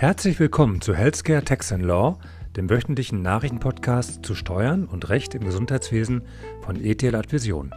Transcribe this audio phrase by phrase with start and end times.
[0.00, 2.18] Herzlich willkommen zu Healthcare Tax and Law,
[2.56, 6.26] dem wöchentlichen Nachrichtenpodcast zu Steuern und Recht im Gesundheitswesen
[6.62, 7.70] von ETL Advision.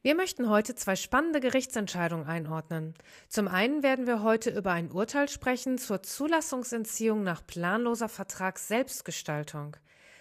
[0.00, 2.94] Wir möchten heute zwei spannende Gerichtsentscheidungen einordnen.
[3.28, 9.76] Zum einen werden wir heute über ein Urteil sprechen zur Zulassungsentziehung nach planloser Vertragsselbstgestaltung.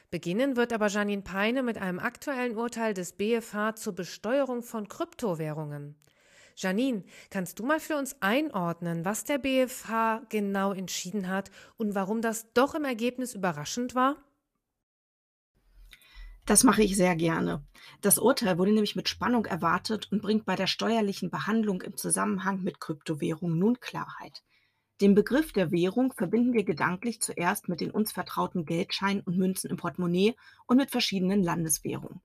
[0.09, 5.95] Beginnen wird aber Janine Peine mit einem aktuellen Urteil des BFH zur Besteuerung von Kryptowährungen.
[6.59, 12.19] Janine, kannst du mal für uns einordnen, was der BFH genau entschieden hat und warum
[12.19, 14.17] das doch im Ergebnis überraschend war?
[16.45, 17.63] Das mache ich sehr gerne.
[18.01, 22.63] Das Urteil wurde nämlich mit Spannung erwartet und bringt bei der steuerlichen Behandlung im Zusammenhang
[22.63, 24.43] mit Kryptowährungen nun Klarheit.
[24.99, 29.69] Den Begriff der Währung verbinden wir gedanklich zuerst mit den uns vertrauten Geldscheinen und Münzen
[29.69, 32.19] im Portemonnaie und mit verschiedenen Landeswährungen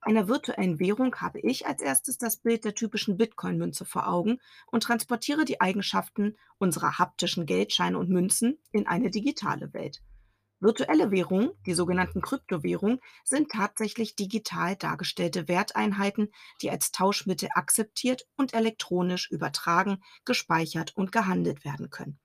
[0.00, 4.84] einer virtuellen Währung habe ich als erstes das Bild der typischen Bitcoin-Münze vor Augen und
[4.84, 10.00] transportiere die Eigenschaften unserer haptischen Geldscheine und Münzen in eine digitale Welt.
[10.60, 18.54] Virtuelle Währungen, die sogenannten Kryptowährungen, sind tatsächlich digital dargestellte Werteinheiten, die als Tauschmittel akzeptiert und
[18.54, 22.18] elektronisch übertragen, gespeichert und gehandelt werden können.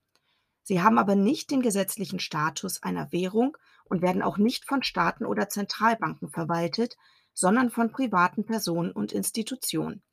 [0.64, 5.26] Sie haben aber nicht den gesetzlichen Status einer Währung und werden auch nicht von Staaten
[5.26, 6.98] oder Zentralbanken verwaltet,
[7.34, 10.04] sondern von privaten Personen und Institutionen.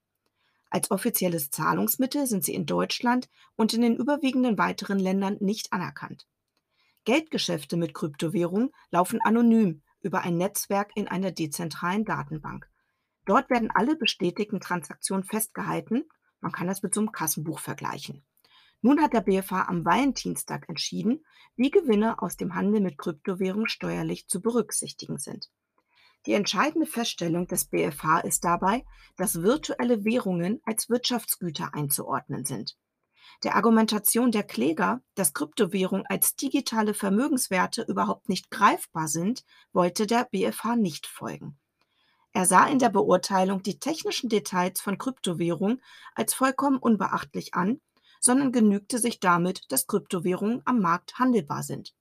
[0.70, 6.26] Als offizielles Zahlungsmittel sind sie in Deutschland und in den überwiegenden weiteren Ländern nicht anerkannt.
[7.04, 12.68] Geldgeschäfte mit Kryptowährungen laufen anonym über ein Netzwerk in einer dezentralen Datenbank.
[13.26, 16.04] Dort werden alle bestätigten Transaktionen festgehalten.
[16.40, 18.24] Man kann das mit so einem Kassenbuch vergleichen.
[18.82, 21.24] Nun hat der BFH am Valentinstag entschieden,
[21.56, 25.50] wie Gewinne aus dem Handel mit Kryptowährungen steuerlich zu berücksichtigen sind.
[26.26, 28.84] Die entscheidende Feststellung des BfH ist dabei,
[29.16, 32.76] dass virtuelle Währungen als Wirtschaftsgüter einzuordnen sind.
[33.42, 40.26] Der Argumentation der Kläger, dass Kryptowährungen als digitale Vermögenswerte überhaupt nicht greifbar sind, wollte der
[40.30, 41.58] BfH nicht folgen.
[42.32, 45.82] Er sah in der Beurteilung die technischen Details von Kryptowährungen
[46.14, 47.80] als vollkommen unbeachtlich an,
[48.20, 51.94] sondern genügte sich damit, dass Kryptowährungen am Markt handelbar sind.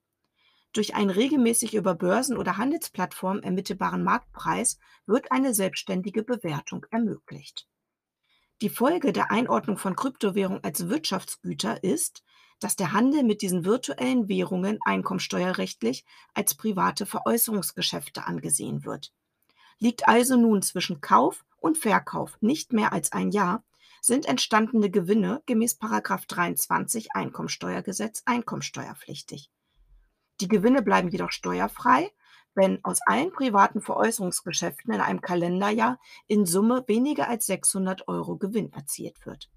[0.73, 7.67] Durch einen regelmäßig über Börsen oder Handelsplattformen ermittelbaren Marktpreis wird eine selbstständige Bewertung ermöglicht.
[8.61, 12.23] Die Folge der Einordnung von Kryptowährungen als Wirtschaftsgüter ist,
[12.59, 19.13] dass der Handel mit diesen virtuellen Währungen einkommensteuerrechtlich als private Veräußerungsgeschäfte angesehen wird.
[19.79, 23.63] Liegt also nun zwischen Kauf und Verkauf nicht mehr als ein Jahr,
[24.01, 29.49] sind entstandene Gewinne gemäß 23 Einkommensteuergesetz einkommensteuerpflichtig.
[30.41, 32.11] Die Gewinne bleiben jedoch steuerfrei,
[32.55, 38.71] wenn aus allen privaten Veräußerungsgeschäften in einem Kalenderjahr in Summe weniger als 600 Euro Gewinn
[38.73, 39.49] erzielt wird.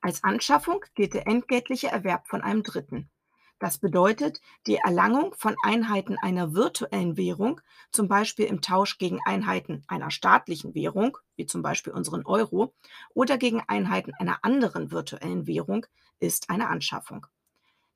[0.00, 3.10] Als Anschaffung gilt der entgeltliche Erwerb von einem Dritten.
[3.58, 7.60] Das bedeutet die Erlangung von Einheiten einer virtuellen Währung,
[7.92, 12.74] zum Beispiel im Tausch gegen Einheiten einer staatlichen Währung, wie zum Beispiel unseren Euro,
[13.14, 15.86] oder gegen Einheiten einer anderen virtuellen Währung,
[16.18, 17.26] ist eine Anschaffung.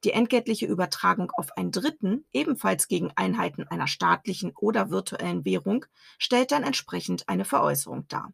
[0.05, 5.85] Die entgeltliche Übertragung auf einen Dritten, ebenfalls gegen Einheiten einer staatlichen oder virtuellen Währung,
[6.19, 8.33] stellt dann entsprechend eine Veräußerung dar.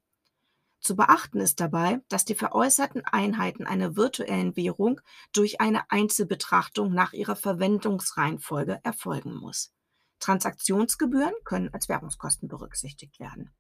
[0.81, 5.01] Zu beachten ist dabei, dass die veräußerten Einheiten einer virtuellen Währung
[5.33, 9.73] durch eine Einzelbetrachtung nach ihrer Verwendungsreihenfolge erfolgen muss.
[10.21, 13.51] Transaktionsgebühren können als Währungskosten berücksichtigt werden.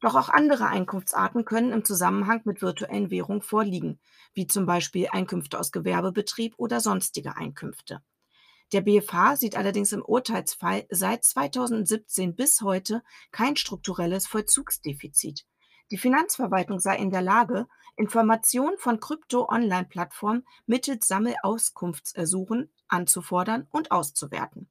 [0.00, 4.00] Doch auch andere Einkunftsarten können im Zusammenhang mit virtuellen Währungen vorliegen,
[4.34, 8.02] wie zum Beispiel Einkünfte aus Gewerbebetrieb oder sonstige Einkünfte.
[8.72, 13.02] Der BFH sieht allerdings im Urteilsfall seit 2017 bis heute
[13.32, 15.44] kein strukturelles Vollzugsdefizit.
[15.90, 17.66] Die Finanzverwaltung sei in der Lage,
[17.96, 24.69] Informationen von Krypto-Online-Plattformen mittels Sammelauskunftsersuchen anzufordern und auszuwerten.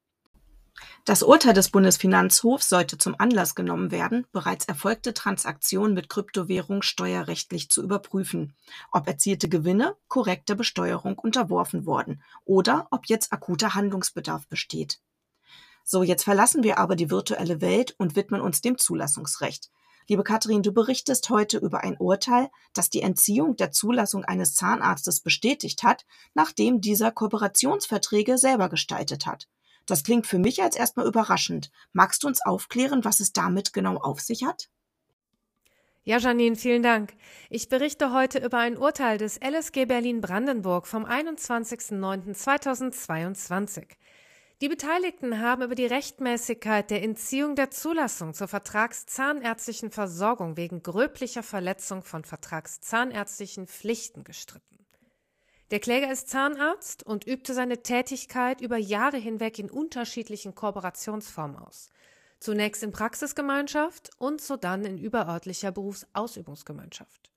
[1.06, 7.70] Das Urteil des Bundesfinanzhofs sollte zum Anlass genommen werden, bereits erfolgte Transaktionen mit Kryptowährung steuerrechtlich
[7.70, 8.54] zu überprüfen,
[8.92, 15.00] ob erzielte Gewinne korrekter Besteuerung unterworfen wurden oder ob jetzt akuter Handlungsbedarf besteht.
[15.84, 19.72] So, jetzt verlassen wir aber die virtuelle Welt und widmen uns dem Zulassungsrecht.
[20.08, 25.20] Liebe Katrin, du berichtest heute über ein Urteil, das die Entziehung der Zulassung eines Zahnarztes
[25.22, 29.48] bestätigt hat, nachdem dieser Kooperationsverträge selber gestaltet hat.
[29.90, 31.72] Das klingt für mich als erstmal überraschend.
[31.94, 34.70] Magst du uns aufklären, was es damit genau auf sich hat?
[36.04, 37.14] Ja, Janine, vielen Dank.
[37.50, 43.88] Ich berichte heute über ein Urteil des LSG Berlin-Brandenburg vom 21.09.2022.
[44.62, 51.44] Die Beteiligten haben über die Rechtmäßigkeit der Entziehung der Zulassung zur vertragszahnärztlichen Versorgung wegen gröblicher
[51.44, 54.79] Verletzung von vertragszahnärztlichen Pflichten gestritten.
[55.72, 61.90] Der Kläger ist Zahnarzt und übte seine Tätigkeit über Jahre hinweg in unterschiedlichen Kooperationsformen aus.
[62.40, 67.30] Zunächst in Praxisgemeinschaft und sodann in überörtlicher Berufsausübungsgemeinschaft.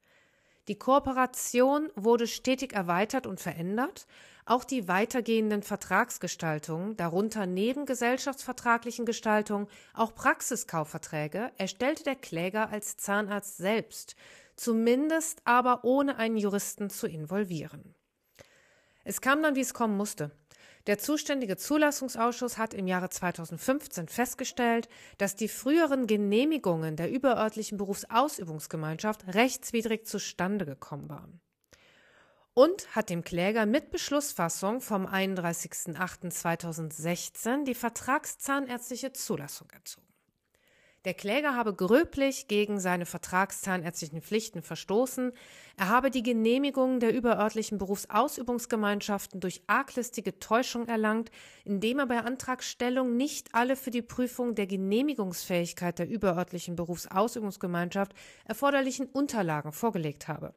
[0.69, 4.06] Die Kooperation wurde stetig erweitert und verändert,
[4.46, 13.58] auch die weitergehenden Vertragsgestaltungen, darunter neben gesellschaftsvertraglichen Gestaltungen auch Praxiskaufverträge, erstellte der Kläger als Zahnarzt
[13.58, 14.17] selbst,
[14.56, 17.94] zumindest aber ohne einen Juristen zu involvieren.
[19.04, 20.31] Es kam dann, wie es kommen musste.
[20.88, 29.32] Der zuständige Zulassungsausschuss hat im Jahre 2015 festgestellt, dass die früheren Genehmigungen der überörtlichen Berufsausübungsgemeinschaft
[29.34, 31.40] rechtswidrig zustande gekommen waren.
[32.54, 40.11] Und hat dem Kläger mit Beschlussfassung vom 31.08.2016 die vertragszahnärztliche Zulassung entzogen.
[41.04, 45.32] Der Kläger habe gröblich gegen seine vertragszahnärztlichen Pflichten verstoßen,
[45.76, 51.32] er habe die Genehmigungen der überörtlichen Berufsausübungsgemeinschaften durch arglistige Täuschung erlangt,
[51.64, 58.12] indem er bei Antragstellung nicht alle für die Prüfung der Genehmigungsfähigkeit der überörtlichen Berufsausübungsgemeinschaft
[58.44, 60.55] erforderlichen Unterlagen vorgelegt habe.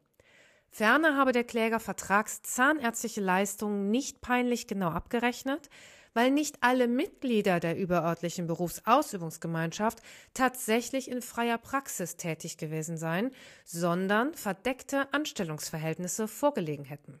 [0.68, 5.70] Ferner habe der Kläger vertragszahnärztliche Leistungen nicht peinlich genau abgerechnet,
[6.16, 9.98] weil nicht alle Mitglieder der überörtlichen Berufsausübungsgemeinschaft
[10.32, 13.32] tatsächlich in freier Praxis tätig gewesen seien,
[13.66, 17.20] sondern verdeckte Anstellungsverhältnisse vorgelegen hätten.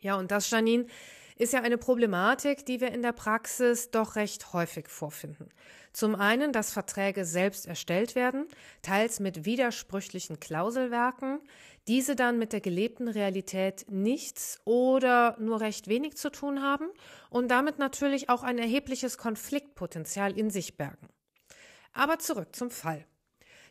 [0.00, 0.86] Ja, und das, Janine,
[1.36, 5.50] ist ja eine Problematik, die wir in der Praxis doch recht häufig vorfinden.
[5.92, 8.46] Zum einen, dass Verträge selbst erstellt werden,
[8.82, 11.40] teils mit widersprüchlichen Klauselwerken,
[11.88, 16.88] diese dann mit der gelebten Realität nichts oder nur recht wenig zu tun haben
[17.30, 21.08] und damit natürlich auch ein erhebliches Konfliktpotenzial in sich bergen.
[21.92, 23.06] Aber zurück zum Fall.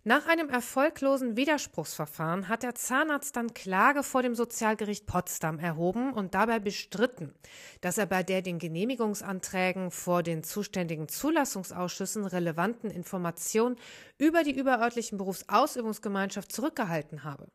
[0.07, 6.35] Nach einem erfolglosen Widerspruchsverfahren hat der Zahnarzt dann Klage vor dem Sozialgericht Potsdam erhoben und
[6.35, 7.33] dabei bestritten,
[7.81, 13.77] dass er bei der den Genehmigungsanträgen vor den zuständigen Zulassungsausschüssen relevanten Informationen
[14.19, 17.47] über die überörtlichen Berufsausübungsgemeinschaft zurückgehalten habe.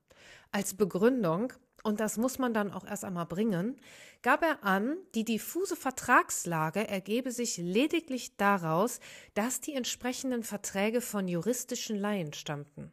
[0.51, 3.81] Als Begründung und das muss man dann auch erst einmal bringen,
[4.23, 9.01] gab er an, die diffuse Vertragslage ergebe sich lediglich daraus,
[9.35, 12.93] dass die entsprechenden Verträge von juristischen Laien stammten.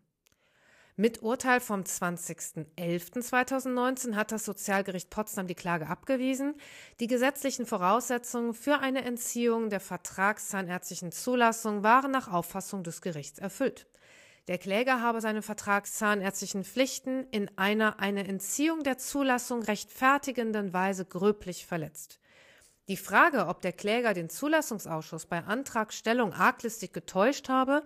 [1.00, 6.56] Mit Urteil vom 20.11.2019 hat das Sozialgericht Potsdam die Klage abgewiesen.
[7.00, 13.86] Die gesetzlichen Voraussetzungen für eine Entziehung der vertragszahnärztlichen Zulassung waren nach Auffassung des Gerichts erfüllt.
[14.48, 21.66] Der Kläger habe seine vertragszahnärztlichen Pflichten in einer eine Entziehung der Zulassung rechtfertigenden Weise gröblich
[21.66, 22.20] verletzt.
[22.88, 27.84] Die Frage, ob der Kläger den Zulassungsausschuss bei Antragstellung arglistig getäuscht habe,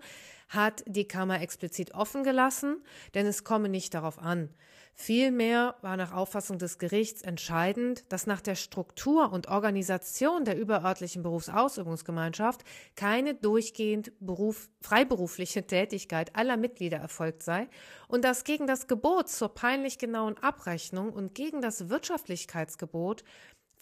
[0.48, 2.84] hat die Kammer explizit offen gelassen,
[3.14, 4.50] denn es komme nicht darauf an.
[4.94, 11.22] Vielmehr war nach Auffassung des Gerichts entscheidend, dass nach der Struktur und Organisation der überörtlichen
[11.22, 12.62] Berufsausübungsgemeinschaft
[12.94, 17.68] keine durchgehend Beruf, freiberufliche Tätigkeit aller Mitglieder erfolgt sei
[18.06, 23.24] und dass gegen das Gebot zur peinlich genauen Abrechnung und gegen das Wirtschaftlichkeitsgebot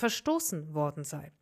[0.01, 1.33] verstoßen worden sei.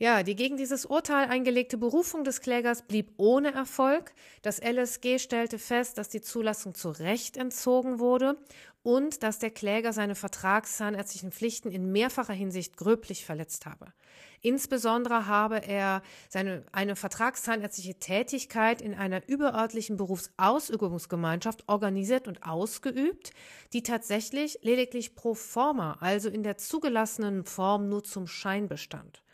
[0.00, 4.14] Ja, die gegen dieses Urteil eingelegte Berufung des Klägers blieb ohne Erfolg.
[4.42, 8.36] Das LSG stellte fest, dass die Zulassung zu Recht entzogen wurde
[8.84, 13.92] und dass der Kläger seine vertragszahnärztlichen Pflichten in mehrfacher Hinsicht gröblich verletzt habe.
[14.40, 23.32] Insbesondere habe er seine, eine vertragszahnärztliche Tätigkeit in einer überörtlichen Berufsausübungsgemeinschaft organisiert und ausgeübt,
[23.72, 29.24] die tatsächlich lediglich pro forma, also in der zugelassenen Form nur zum Schein bestand.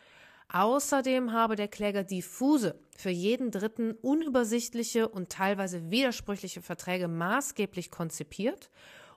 [0.48, 8.70] Außerdem habe der Kläger diffuse, für jeden Dritten unübersichtliche und teilweise widersprüchliche Verträge maßgeblich konzipiert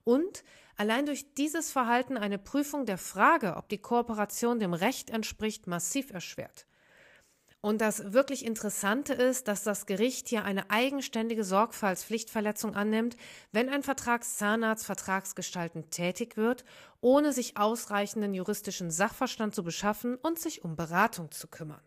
[0.03, 0.43] und
[0.77, 6.12] allein durch dieses Verhalten eine Prüfung der Frage, ob die Kooperation dem Recht entspricht, massiv
[6.12, 6.65] erschwert.
[7.61, 13.17] Und das wirklich Interessante ist, dass das Gericht hier eine eigenständige Sorgfaltspflichtverletzung annimmt,
[13.51, 16.63] wenn ein Vertragszahnarzt vertragsgestaltend tätig wird,
[17.01, 21.81] ohne sich ausreichenden juristischen Sachverstand zu beschaffen und sich um Beratung zu kümmern.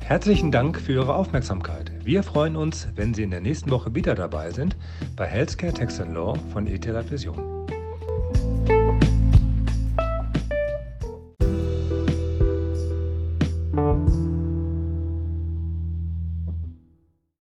[0.00, 1.92] Herzlichen Dank für Ihre Aufmerksamkeit.
[2.04, 4.76] Wir freuen uns, wenn Sie in der nächsten Woche wieder dabei sind
[5.14, 7.59] bei Healthcare Tax and Law von ETH Vision.